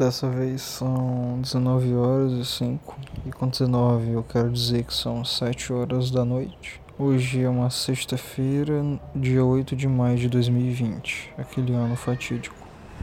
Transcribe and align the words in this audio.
Dessa 0.00 0.30
vez 0.30 0.62
são 0.62 1.40
19 1.42 1.94
horas 1.94 2.32
e 2.32 2.42
5. 2.42 2.96
E 3.26 3.30
com 3.32 3.46
19 3.46 4.12
eu 4.12 4.22
quero 4.22 4.50
dizer 4.50 4.84
que 4.84 4.94
são 4.94 5.22
7 5.22 5.74
horas 5.74 6.10
da 6.10 6.24
noite. 6.24 6.80
Hoje 6.98 7.42
é 7.42 7.48
uma 7.50 7.68
sexta-feira, 7.68 8.82
dia 9.14 9.44
8 9.44 9.76
de 9.76 9.86
maio 9.86 10.16
de 10.16 10.26
2020, 10.30 11.34
aquele 11.36 11.74
ano 11.74 11.96
fatídico. 11.96 12.56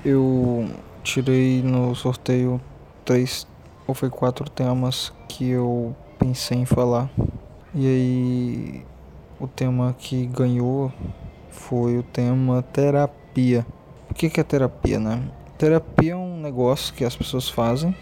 Eu 0.03 0.67
tirei 1.03 1.61
no 1.61 1.93
sorteio 1.93 2.59
três 3.05 3.45
ou 3.85 3.93
foi 3.93 4.09
quatro 4.09 4.49
temas 4.49 5.13
que 5.29 5.47
eu 5.47 5.95
pensei 6.17 6.57
em 6.57 6.65
falar. 6.65 7.11
E 7.75 7.85
aí 7.85 8.85
o 9.39 9.47
tema 9.47 9.95
que 9.95 10.25
ganhou 10.25 10.91
foi 11.51 11.99
o 11.99 12.01
tema 12.01 12.63
terapia. 12.63 13.63
O 14.09 14.15
que 14.15 14.39
é 14.39 14.43
terapia, 14.43 14.99
né? 14.99 15.21
Terapia 15.57 16.11
é 16.11 16.15
um 16.15 16.39
negócio 16.39 16.93
que 16.93 17.03
as 17.03 17.15
pessoas 17.15 17.49
fazem 17.49 17.95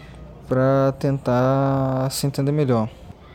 para 0.46 0.92
tentar 0.98 2.08
se 2.10 2.26
entender 2.26 2.52
melhor. 2.52 2.88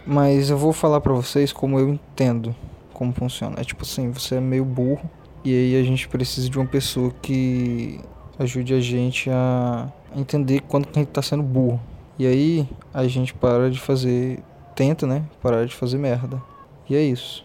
Mas 0.06 0.52
eu 0.52 0.58
vou 0.58 0.72
falar 0.72 1.02
para 1.02 1.12
vocês 1.12 1.52
como 1.52 1.80
eu 1.80 1.90
entendo 1.90 2.56
como 2.94 3.12
funciona. 3.14 3.56
É 3.60 3.64
tipo 3.64 3.82
assim, 3.82 4.12
você 4.12 4.36
é 4.36 4.40
meio 4.40 4.64
burro 4.64 5.10
e 5.44 5.52
aí 5.52 5.82
a 5.82 5.84
gente 5.84 6.08
precisa 6.08 6.48
de 6.48 6.60
uma 6.60 6.68
pessoa 6.68 7.12
que 7.20 8.00
ajude 8.38 8.76
a 8.76 8.80
gente 8.80 9.28
a 9.32 9.92
entender 10.16 10.62
quando 10.68 10.88
a 10.94 11.00
gente 11.00 11.08
tá 11.08 11.24
sendo 11.24 11.42
burro. 11.42 11.82
E 12.20 12.28
aí 12.28 12.70
a 12.94 13.08
gente 13.08 13.34
para 13.34 13.72
de 13.72 13.80
fazer, 13.80 14.44
tenta, 14.76 15.08
né, 15.08 15.24
parar 15.42 15.66
de 15.66 15.74
fazer 15.74 15.98
merda. 15.98 16.40
E 16.88 16.96
é 16.96 17.02
isso. 17.02 17.44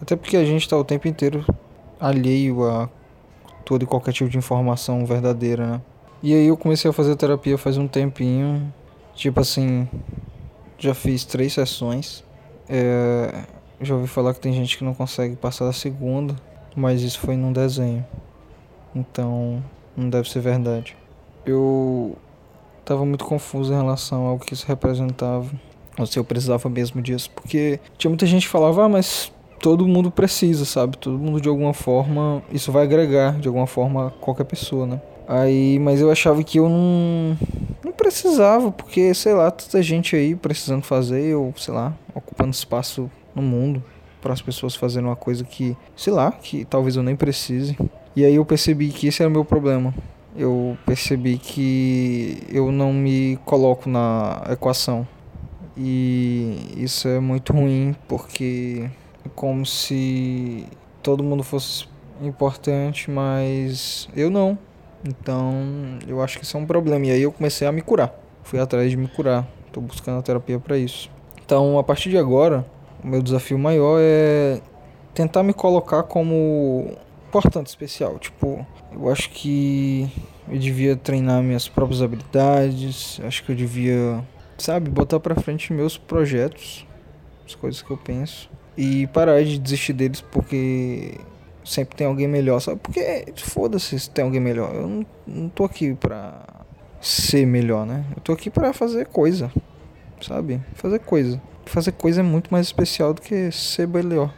Até 0.00 0.16
porque 0.16 0.38
a 0.38 0.44
gente 0.46 0.66
tá 0.66 0.78
o 0.78 0.84
tempo 0.84 1.06
inteiro 1.06 1.44
alheio 2.00 2.64
a 2.66 2.88
todo 3.66 3.82
e 3.82 3.86
qualquer 3.86 4.12
tipo 4.12 4.30
de 4.30 4.38
informação 4.38 5.04
verdadeira, 5.04 5.66
né? 5.66 5.80
E 6.22 6.34
aí 6.34 6.46
eu 6.46 6.56
comecei 6.56 6.90
a 6.90 6.92
fazer 6.92 7.16
terapia 7.16 7.58
faz 7.58 7.76
um 7.76 7.86
tempinho. 7.86 8.72
Tipo 9.14 9.40
assim, 9.40 9.88
já 10.78 10.94
fiz 10.94 11.24
três 11.24 11.52
sessões. 11.52 12.24
É, 12.68 13.44
já 13.80 13.94
ouvi 13.94 14.08
falar 14.08 14.34
que 14.34 14.40
tem 14.40 14.52
gente 14.52 14.76
que 14.76 14.84
não 14.84 14.94
consegue 14.94 15.36
passar 15.36 15.66
da 15.66 15.72
segunda, 15.72 16.34
mas 16.74 17.02
isso 17.02 17.20
foi 17.20 17.36
num 17.36 17.52
desenho. 17.52 18.04
Então, 18.94 19.62
não 19.96 20.08
deve 20.08 20.30
ser 20.30 20.40
verdade. 20.40 20.96
Eu 21.44 22.16
tava 22.84 23.04
muito 23.04 23.24
confuso 23.24 23.72
em 23.72 23.76
relação 23.76 24.26
ao 24.26 24.38
que 24.38 24.54
isso 24.54 24.66
representava, 24.66 25.50
ou 25.98 26.06
se 26.06 26.18
eu 26.18 26.24
precisava 26.24 26.68
mesmo 26.68 27.02
disso, 27.02 27.30
porque 27.30 27.80
tinha 27.98 28.10
muita 28.10 28.26
gente 28.26 28.46
que 28.46 28.48
falava, 28.48 28.84
ah, 28.84 28.88
mas 28.88 29.32
todo 29.60 29.86
mundo 29.86 30.10
precisa, 30.10 30.64
sabe? 30.64 30.96
Todo 30.96 31.18
mundo 31.18 31.40
de 31.40 31.48
alguma 31.48 31.72
forma, 31.72 32.42
isso 32.52 32.70
vai 32.70 32.84
agregar 32.84 33.38
de 33.38 33.48
alguma 33.48 33.66
forma 33.66 34.12
qualquer 34.20 34.44
pessoa, 34.44 34.86
né? 34.86 35.00
Aí, 35.26 35.78
mas 35.80 36.00
eu 36.00 36.10
achava 36.10 36.42
que 36.44 36.58
eu 36.58 36.68
não 36.68 37.36
não 37.84 37.92
precisava, 37.92 38.70
porque 38.70 39.12
sei 39.14 39.34
lá, 39.34 39.50
tanta 39.50 39.82
gente 39.82 40.14
aí 40.14 40.34
precisando 40.34 40.82
fazer, 40.82 41.34
ou 41.34 41.52
sei 41.56 41.74
lá, 41.74 41.94
ocupando 42.14 42.50
espaço 42.50 43.10
no 43.34 43.42
mundo 43.42 43.82
para 44.20 44.32
as 44.32 44.42
pessoas 44.42 44.74
fazerem 44.74 45.08
uma 45.08 45.16
coisa 45.16 45.44
que, 45.44 45.76
sei 45.94 46.12
lá, 46.12 46.32
que 46.32 46.64
talvez 46.64 46.96
eu 46.96 47.02
nem 47.02 47.14
precise. 47.14 47.76
E 48.14 48.24
aí 48.24 48.34
eu 48.34 48.44
percebi 48.44 48.88
que 48.88 49.06
esse 49.06 49.22
era 49.22 49.28
o 49.28 49.32
meu 49.32 49.44
problema. 49.44 49.94
Eu 50.36 50.76
percebi 50.84 51.38
que 51.38 52.42
eu 52.50 52.72
não 52.72 52.92
me 52.92 53.38
coloco 53.44 53.88
na 53.88 54.42
equação. 54.50 55.06
E 55.76 56.74
isso 56.76 57.06
é 57.06 57.20
muito 57.20 57.52
ruim 57.52 57.94
porque 58.08 58.88
é 59.24 59.28
como 59.34 59.64
se 59.66 60.66
todo 61.02 61.22
mundo 61.22 61.42
fosse 61.42 61.86
importante, 62.20 63.10
mas 63.10 64.08
eu 64.16 64.30
não. 64.30 64.58
Então, 65.04 65.98
eu 66.06 66.22
acho 66.22 66.38
que 66.38 66.44
isso 66.44 66.56
é 66.56 66.60
um 66.60 66.66
problema. 66.66 67.06
E 67.06 67.10
aí 67.10 67.22
eu 67.22 67.32
comecei 67.32 67.66
a 67.66 67.72
me 67.72 67.82
curar. 67.82 68.14
Fui 68.42 68.58
atrás 68.58 68.90
de 68.90 68.96
me 68.96 69.08
curar. 69.08 69.46
Tô 69.72 69.80
buscando 69.80 70.18
a 70.18 70.22
terapia 70.22 70.58
para 70.58 70.76
isso. 70.76 71.10
Então, 71.44 71.78
a 71.78 71.84
partir 71.84 72.10
de 72.10 72.18
agora, 72.18 72.66
o 73.02 73.06
meu 73.06 73.22
desafio 73.22 73.58
maior 73.58 73.98
é 74.00 74.60
tentar 75.14 75.42
me 75.42 75.52
colocar 75.52 76.02
como 76.02 76.96
importante, 77.28 77.68
especial. 77.68 78.18
Tipo, 78.18 78.66
eu 78.92 79.10
acho 79.10 79.30
que 79.30 80.10
eu 80.48 80.58
devia 80.58 80.96
treinar 80.96 81.42
minhas 81.42 81.68
próprias 81.68 82.02
habilidades. 82.02 83.20
Acho 83.24 83.44
que 83.44 83.52
eu 83.52 83.56
devia, 83.56 84.24
sabe, 84.58 84.90
botar 84.90 85.20
para 85.20 85.34
frente 85.36 85.72
meus 85.72 85.96
projetos, 85.96 86.86
as 87.46 87.54
coisas 87.54 87.82
que 87.82 87.90
eu 87.90 87.96
penso 87.96 88.48
e 88.76 89.06
parar 89.08 89.42
de 89.42 89.58
desistir 89.58 89.92
deles 89.94 90.20
porque 90.20 91.18
sempre 91.66 91.96
tem 91.96 92.06
alguém 92.06 92.28
melhor, 92.28 92.60
sabe? 92.60 92.80
Porque 92.82 93.26
foda-se 93.36 93.98
se 93.98 94.08
tem 94.08 94.24
alguém 94.24 94.40
melhor. 94.40 94.74
Eu 94.74 94.86
não, 94.86 95.06
não 95.26 95.48
tô 95.48 95.64
aqui 95.64 95.94
pra 95.94 96.42
ser 97.00 97.46
melhor, 97.46 97.84
né? 97.84 98.04
Eu 98.16 98.22
tô 98.22 98.32
aqui 98.32 98.48
pra 98.48 98.72
fazer 98.72 99.06
coisa, 99.06 99.50
sabe? 100.20 100.60
Fazer 100.74 101.00
coisa. 101.00 101.40
Fazer 101.66 101.92
coisa 101.92 102.20
é 102.20 102.22
muito 102.22 102.48
mais 102.50 102.66
especial 102.66 103.12
do 103.12 103.20
que 103.20 103.50
ser 103.50 103.88
melhor, 103.88 104.32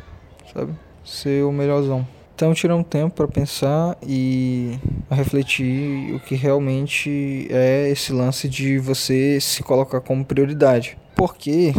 sabe? 0.53 0.72
Ser 1.05 1.44
o 1.44 1.53
melhorzão. 1.53 2.06
Então 2.34 2.55
tirar 2.55 2.77
um 2.77 2.84
tempo 2.84 3.16
para 3.16 3.27
pensar 3.27 3.99
e 4.00 4.78
refletir 5.10 6.15
o 6.15 6.21
que 6.21 6.37
realmente 6.37 7.49
é 7.50 7.91
esse 7.91 8.12
lance 8.12 8.49
de 8.49 8.78
você 8.78 9.41
se 9.41 9.62
colocar 9.62 10.00
como 10.00 10.25
prioridade. 10.25 10.97
Porque 11.16 11.75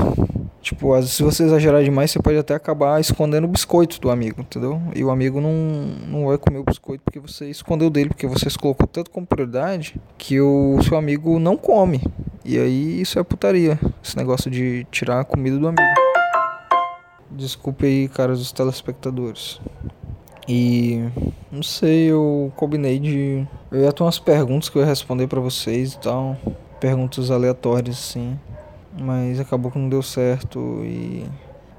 Tipo, 0.70 1.02
se 1.02 1.24
você 1.24 1.46
exagerar 1.46 1.84
demais, 1.84 2.12
você 2.12 2.20
pode 2.20 2.38
até 2.38 2.54
acabar 2.54 3.02
escondendo 3.02 3.46
o 3.46 3.48
biscoito 3.48 4.00
do 4.00 4.12
amigo, 4.12 4.42
entendeu? 4.42 4.80
E 4.96 5.04
o 5.04 5.10
amigo 5.10 5.42
não, 5.42 5.52
não 5.52 6.28
vai 6.28 6.38
comer 6.38 6.60
o 6.60 6.64
biscoito 6.64 7.04
porque 7.04 7.20
você 7.20 7.50
escondeu 7.50 7.90
dele, 7.90 8.10
porque 8.10 8.28
você 8.28 8.48
se 8.48 8.56
colocou 8.56 8.86
tanto 8.86 9.10
como 9.10 9.26
prioridade 9.26 10.00
que 10.16 10.40
o 10.40 10.78
seu 10.84 10.96
amigo 10.96 11.40
não 11.40 11.58
come. 11.58 12.04
E 12.46 12.56
aí 12.60 13.02
isso 13.02 13.18
é 13.18 13.24
putaria, 13.24 13.80
esse 14.04 14.16
negócio 14.16 14.52
de 14.52 14.86
tirar 14.92 15.22
a 15.22 15.24
comida 15.24 15.58
do 15.58 15.70
amigo. 15.70 15.82
Desculpe 17.32 17.88
aí, 17.88 18.08
caras 18.08 18.38
dos 18.38 18.52
telespectadores. 18.52 19.60
E 20.48 21.04
não 21.52 21.64
sei, 21.64 22.12
eu 22.12 22.54
combinei 22.56 23.00
de. 23.00 23.48
Eu 23.72 23.82
ia 23.82 23.92
ter 23.92 24.04
umas 24.04 24.20
perguntas 24.20 24.70
que 24.70 24.78
eu 24.78 24.84
ia 24.84 24.88
responder 24.88 25.26
para 25.26 25.40
vocês 25.40 25.94
e 25.94 26.00
tal. 26.00 26.38
Perguntas 26.80 27.32
aleatórias, 27.32 27.98
assim 27.98 28.38
mas 28.98 29.40
acabou 29.40 29.72
que 29.72 29.78
não 29.78 29.90
deu 29.90 30.02
certo 30.02 30.82
e 30.84 31.26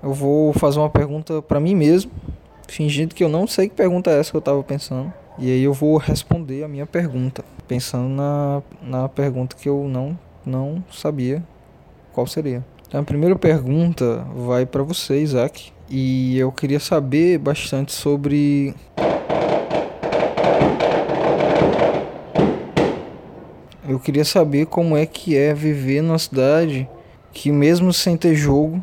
eu 0.02 0.12
vou 0.12 0.52
fazer 0.52 0.78
uma 0.78 0.90
pergunta 0.90 1.42
para 1.42 1.60
mim 1.60 1.74
mesmo, 1.74 2.10
fingindo 2.68 3.14
que 3.14 3.22
eu 3.22 3.28
não 3.28 3.46
sei 3.46 3.68
que 3.68 3.74
pergunta 3.74 4.10
é 4.10 4.18
essa 4.18 4.30
que 4.30 4.36
eu 4.36 4.40
tava 4.40 4.62
pensando. 4.62 5.12
E 5.38 5.50
aí 5.50 5.62
eu 5.62 5.72
vou 5.72 5.96
responder 5.96 6.64
a 6.64 6.68
minha 6.68 6.86
pergunta, 6.86 7.44
pensando 7.66 8.08
na, 8.08 8.62
na 8.82 9.08
pergunta 9.08 9.56
que 9.56 9.68
eu 9.68 9.88
não 9.88 10.18
não 10.44 10.82
sabia 10.90 11.42
qual 12.12 12.26
seria. 12.26 12.64
Então 12.88 13.00
a 13.00 13.04
primeira 13.04 13.36
pergunta 13.36 14.26
vai 14.34 14.66
para 14.66 14.82
você, 14.82 15.20
Isaac, 15.20 15.72
e 15.88 16.38
eu 16.38 16.50
queria 16.50 16.80
saber 16.80 17.38
bastante 17.38 17.92
sobre 17.92 18.74
Eu 23.90 23.98
queria 23.98 24.24
saber 24.24 24.66
como 24.66 24.96
é 24.96 25.04
que 25.04 25.36
é 25.36 25.52
viver 25.52 26.00
numa 26.00 26.18
cidade 26.18 26.88
que 27.32 27.50
mesmo 27.50 27.92
sem 27.92 28.16
ter 28.16 28.34
jogo, 28.34 28.82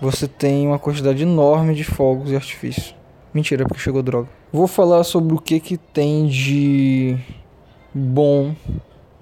você 0.00 0.28
tem 0.28 0.66
uma 0.66 0.78
quantidade 0.78 1.22
enorme 1.22 1.74
de 1.74 1.84
fogos 1.84 2.30
e 2.30 2.36
artifícios. 2.36 2.94
Mentira, 3.32 3.64
porque 3.66 3.80
chegou 3.80 4.02
droga. 4.02 4.28
Vou 4.52 4.66
falar 4.66 5.04
sobre 5.04 5.34
o 5.34 5.38
que 5.38 5.60
que 5.60 5.76
tem 5.76 6.26
de 6.26 7.16
bom 7.92 8.54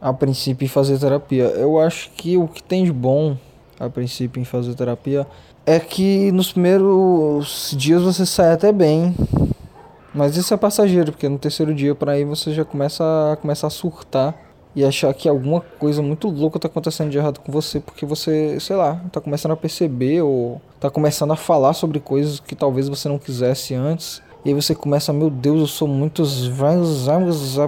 a 0.00 0.12
princípio 0.12 0.64
em 0.64 0.68
fazer 0.68 0.98
terapia. 0.98 1.44
Eu 1.44 1.80
acho 1.80 2.10
que 2.12 2.36
o 2.36 2.46
que 2.46 2.62
tem 2.62 2.84
de 2.84 2.92
bom 2.92 3.36
a 3.78 3.88
princípio 3.88 4.40
em 4.40 4.44
fazer 4.44 4.74
terapia 4.74 5.26
é 5.64 5.80
que 5.80 6.30
nos 6.32 6.52
primeiros 6.52 7.74
dias 7.76 8.02
você 8.02 8.24
sai 8.24 8.52
até 8.52 8.70
bem. 8.72 9.14
Mas 10.14 10.36
isso 10.36 10.54
é 10.54 10.56
passageiro, 10.56 11.12
porque 11.12 11.28
no 11.28 11.38
terceiro 11.38 11.74
dia 11.74 11.94
para 11.94 12.12
aí 12.12 12.24
você 12.24 12.52
já 12.52 12.64
começa 12.64 13.04
a 13.32 13.36
começar 13.36 13.66
a 13.66 13.70
surtar 13.70 14.34
e 14.76 14.84
achar 14.84 15.12
que 15.14 15.26
alguma 15.26 15.62
coisa 15.62 16.02
muito 16.02 16.28
louca 16.28 16.58
tá 16.58 16.68
acontecendo 16.68 17.08
de 17.08 17.16
errado 17.16 17.40
com 17.40 17.50
você, 17.50 17.80
porque 17.80 18.04
você, 18.04 18.60
sei 18.60 18.76
lá, 18.76 19.00
tá 19.10 19.22
começando 19.22 19.52
a 19.52 19.56
perceber 19.56 20.20
ou 20.20 20.60
tá 20.78 20.90
começando 20.90 21.32
a 21.32 21.36
falar 21.36 21.72
sobre 21.72 21.98
coisas 21.98 22.38
que 22.38 22.54
talvez 22.54 22.86
você 22.86 23.08
não 23.08 23.18
quisesse 23.18 23.74
antes. 23.74 24.22
E 24.44 24.50
aí 24.50 24.54
você 24.54 24.74
começa, 24.74 25.14
meu 25.14 25.30
Deus, 25.30 25.60
eu 25.60 25.66
sou 25.66 25.88
muitos 25.88 26.50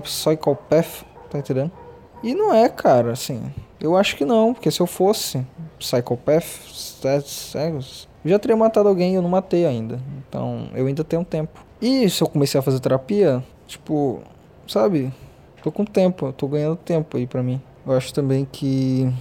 psychopath, 0.02 1.02
tá 1.30 1.38
entendendo? 1.38 1.72
E 2.22 2.34
não 2.34 2.52
é, 2.52 2.68
cara, 2.68 3.12
assim. 3.12 3.40
Eu 3.80 3.96
acho 3.96 4.14
que 4.14 4.26
não, 4.26 4.52
porque 4.52 4.70
se 4.70 4.80
eu 4.80 4.86
fosse 4.86 5.46
psychopath, 5.78 6.44
eu 8.22 8.30
já 8.30 8.38
teria 8.38 8.56
matado 8.56 8.86
alguém 8.86 9.12
e 9.12 9.14
eu 9.14 9.22
não 9.22 9.30
matei 9.30 9.64
ainda. 9.64 9.98
Então, 10.28 10.68
eu 10.74 10.86
ainda 10.86 11.02
tenho 11.02 11.24
tempo. 11.24 11.64
E 11.80 12.10
se 12.10 12.22
eu 12.22 12.28
comecei 12.28 12.58
a 12.60 12.62
fazer 12.62 12.80
terapia, 12.80 13.42
tipo, 13.66 14.20
sabe? 14.66 15.10
Tô 15.62 15.72
com 15.72 15.84
tempo, 15.84 16.32
tô 16.32 16.48
ganhando 16.48 16.76
tempo 16.76 17.16
aí 17.16 17.26
pra 17.26 17.42
mim. 17.42 17.60
Eu 17.86 17.92
acho 17.92 18.12
também 18.12 18.46
que 18.50 19.12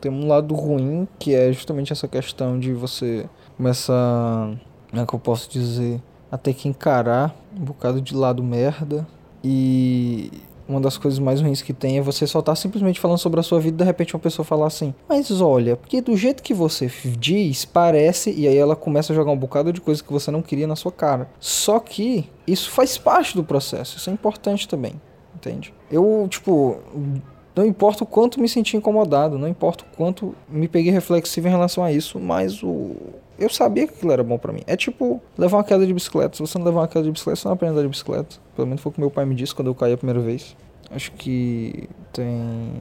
tem 0.00 0.10
um 0.10 0.26
lado 0.26 0.54
ruim, 0.54 1.06
que 1.18 1.34
é 1.34 1.52
justamente 1.52 1.92
essa 1.92 2.08
questão 2.08 2.58
de 2.58 2.72
você 2.72 3.28
começar, 3.56 4.56
como 4.90 5.02
é 5.02 5.06
que 5.06 5.14
eu 5.14 5.18
posso 5.18 5.50
dizer, 5.50 6.00
a 6.30 6.38
ter 6.38 6.54
que 6.54 6.68
encarar 6.68 7.34
um 7.56 7.64
bocado 7.64 8.00
de 8.00 8.14
lado 8.14 8.42
merda 8.42 9.06
e 9.42 10.30
uma 10.68 10.80
das 10.80 10.98
coisas 10.98 11.18
mais 11.18 11.40
ruins 11.40 11.62
que 11.62 11.72
tem 11.72 11.98
é 11.98 12.02
você 12.02 12.26
só 12.26 12.42
tá 12.42 12.54
simplesmente 12.54 13.00
falando 13.00 13.18
sobre 13.18 13.40
a 13.40 13.42
sua 13.42 13.58
vida 13.58 13.76
e 13.76 13.78
de 13.78 13.84
repente 13.84 14.14
uma 14.14 14.20
pessoa 14.20 14.44
falar 14.44 14.66
assim: 14.66 14.94
Mas 15.08 15.40
olha, 15.40 15.76
porque 15.76 16.00
do 16.02 16.16
jeito 16.16 16.42
que 16.42 16.52
você 16.52 16.90
diz, 17.18 17.64
parece. 17.64 18.30
E 18.30 18.46
aí 18.46 18.56
ela 18.56 18.76
começa 18.76 19.12
a 19.12 19.16
jogar 19.16 19.32
um 19.32 19.36
bocado 19.36 19.72
de 19.72 19.80
coisa 19.80 20.02
que 20.02 20.12
você 20.12 20.30
não 20.30 20.42
queria 20.42 20.66
na 20.66 20.76
sua 20.76 20.92
cara. 20.92 21.28
Só 21.40 21.80
que 21.80 22.28
isso 22.46 22.70
faz 22.70 22.98
parte 22.98 23.34
do 23.34 23.42
processo, 23.42 23.96
isso 23.96 24.10
é 24.10 24.12
importante 24.12 24.68
também, 24.68 25.00
entende? 25.38 25.72
Eu, 25.90 26.26
tipo. 26.28 26.78
Não 27.56 27.66
importa 27.66 28.04
o 28.04 28.06
quanto 28.06 28.40
me 28.40 28.48
senti 28.48 28.76
incomodado, 28.76 29.36
não 29.36 29.48
importa 29.48 29.82
o 29.82 29.96
quanto 29.96 30.32
me 30.48 30.68
peguei 30.68 30.92
reflexivo 30.92 31.48
em 31.48 31.50
relação 31.50 31.82
a 31.82 31.90
isso, 31.90 32.20
mas 32.20 32.62
o, 32.62 32.94
eu 33.38 33.48
sabia 33.48 33.86
que 33.86 33.94
aquilo 33.94 34.12
era 34.12 34.22
bom 34.22 34.38
para 34.38 34.52
mim. 34.52 34.62
É 34.66 34.76
tipo 34.76 35.22
levar 35.36 35.58
uma 35.58 35.64
queda 35.64 35.86
de 35.86 35.94
bicicleta. 35.94 36.36
Se 36.36 36.40
você 36.40 36.58
não 36.58 36.64
levar 36.64 36.80
uma 36.80 36.88
queda 36.88 37.04
de 37.04 37.10
bicicleta, 37.10 37.40
você 37.40 37.48
não 37.48 37.54
aprende 37.54 37.70
a 37.70 37.72
andar 37.74 37.82
de 37.82 37.88
bicicleta. 37.88 38.36
Pelo 38.56 38.66
menos 38.66 38.80
foi 38.80 38.90
o 38.90 38.92
que 38.92 39.00
meu 39.00 39.10
pai 39.10 39.24
me 39.24 39.34
disse 39.34 39.54
quando 39.54 39.68
eu 39.68 39.74
caí 39.74 39.92
a 39.92 39.96
primeira 39.96 40.20
vez. 40.20 40.56
Acho 40.90 41.12
que 41.12 41.88
tem 42.12 42.72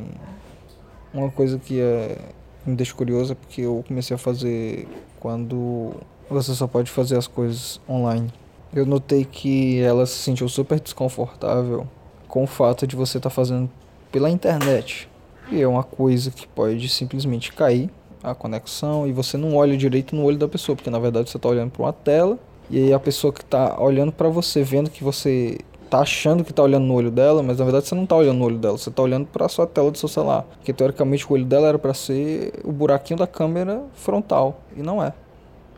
uma 1.13 1.29
coisa 1.29 1.59
que 1.59 1.79
é 1.79 2.17
me 2.65 2.75
deixa 2.75 2.93
curiosa 2.93 3.33
porque 3.33 3.61
eu 3.61 3.83
comecei 3.87 4.15
a 4.15 4.17
fazer 4.17 4.87
quando 5.19 5.93
você 6.29 6.53
só 6.53 6.67
pode 6.67 6.91
fazer 6.91 7.17
as 7.17 7.27
coisas 7.27 7.79
online. 7.87 8.31
Eu 8.73 8.85
notei 8.85 9.25
que 9.25 9.79
ela 9.79 10.05
se 10.05 10.17
sentiu 10.17 10.49
super 10.49 10.79
desconfortável 10.79 11.87
com 12.27 12.43
o 12.43 12.47
fato 12.47 12.85
de 12.85 12.95
você 12.95 13.17
estar 13.17 13.29
tá 13.29 13.35
fazendo 13.35 13.69
pela 14.11 14.29
internet. 14.29 15.09
E 15.51 15.61
é 15.61 15.67
uma 15.67 15.83
coisa 15.83 16.29
que 16.31 16.47
pode 16.47 16.87
simplesmente 16.89 17.53
cair 17.53 17.89
a 18.23 18.35
conexão 18.35 19.07
e 19.07 19.13
você 19.13 19.37
não 19.37 19.55
olha 19.55 19.77
direito 19.77 20.15
no 20.15 20.23
olho 20.23 20.37
da 20.37 20.47
pessoa, 20.47 20.75
porque 20.75 20.89
na 20.89 20.99
verdade 20.99 21.29
você 21.29 21.37
está 21.37 21.47
olhando 21.47 21.71
para 21.71 21.83
uma 21.83 21.93
tela 21.93 22.37
e 22.69 22.77
aí 22.77 22.93
a 22.93 22.99
pessoa 22.99 23.31
que 23.31 23.41
está 23.41 23.79
olhando 23.79 24.11
para 24.11 24.27
você, 24.27 24.61
vendo 24.61 24.89
que 24.89 25.03
você 25.03 25.57
tá 25.89 25.99
achando 25.99 26.43
que 26.43 26.51
tá 26.51 26.63
olhando 26.63 26.85
no 26.85 26.93
olho 26.93 27.09
dela, 27.09 27.41
mas 27.41 27.59
na 27.59 27.63
verdade 27.63 27.87
você 27.87 27.95
não 27.95 28.05
tá 28.05 28.15
olhando 28.15 28.39
no 28.39 28.45
olho 28.45 28.57
dela, 28.57 28.77
você 28.77 28.91
tá 28.91 29.01
olhando 29.01 29.25
para 29.27 29.47
sua 29.47 29.65
tela 29.65 29.89
do 29.89 29.97
seu 29.97 30.09
celular, 30.09 30.45
porque 30.57 30.73
teoricamente 30.73 31.25
o 31.25 31.33
olho 31.33 31.45
dela 31.45 31.67
era 31.67 31.79
para 31.79 31.93
ser 31.93 32.53
o 32.63 32.71
buraquinho 32.71 33.17
da 33.17 33.27
câmera 33.27 33.83
frontal 33.93 34.61
e 34.75 34.81
não 34.81 35.01
é. 35.01 35.13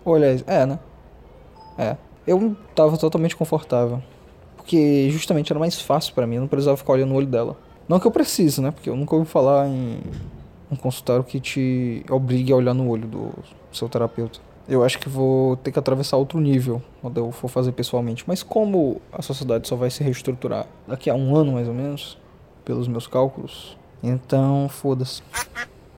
Olha, 0.03 0.43
é, 0.47 0.65
né? 0.65 0.79
É. 1.77 1.95
Eu 2.25 2.55
tava 2.75 2.97
totalmente 2.97 3.35
confortável, 3.35 4.01
porque 4.69 5.09
justamente 5.09 5.51
era 5.51 5.59
mais 5.59 5.81
fácil 5.81 6.13
para 6.13 6.27
mim, 6.27 6.35
eu 6.35 6.41
não 6.41 6.47
precisava 6.47 6.77
ficar 6.77 6.93
olhando 6.93 7.09
no 7.09 7.15
olho 7.15 7.25
dela. 7.25 7.57
Não 7.87 7.99
que 7.99 8.05
eu 8.05 8.11
precise, 8.11 8.61
né? 8.61 8.69
Porque 8.69 8.87
eu 8.87 8.95
nunca 8.95 9.15
ouvi 9.15 9.27
falar 9.27 9.67
em 9.67 9.99
um 10.71 10.75
consultório 10.75 11.23
que 11.23 11.39
te 11.39 12.05
obrigue 12.07 12.53
a 12.53 12.55
olhar 12.55 12.75
no 12.75 12.87
olho 12.87 13.07
do 13.07 13.31
seu 13.71 13.89
terapeuta. 13.89 14.39
Eu 14.67 14.83
acho 14.83 14.99
que 14.99 15.09
vou 15.09 15.57
ter 15.57 15.71
que 15.71 15.79
atravessar 15.79 16.17
outro 16.17 16.39
nível 16.39 16.83
quando 17.01 17.17
eu 17.17 17.31
for 17.31 17.47
fazer 17.47 17.71
pessoalmente. 17.71 18.23
Mas 18.27 18.43
como 18.43 19.01
a 19.11 19.23
sociedade 19.23 19.67
só 19.67 19.75
vai 19.75 19.89
se 19.89 20.03
reestruturar 20.03 20.67
daqui 20.87 21.09
a 21.09 21.15
um 21.15 21.35
ano 21.35 21.53
mais 21.53 21.67
ou 21.67 21.73
menos, 21.73 22.15
pelos 22.63 22.87
meus 22.87 23.07
cálculos, 23.07 23.75
então 24.03 24.69
foda-se. 24.69 25.23